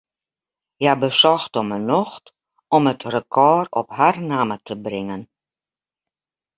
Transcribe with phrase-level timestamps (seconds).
[0.81, 2.25] Hja besocht om 'e nocht
[2.75, 5.23] om it rekôr op har namme te bringen.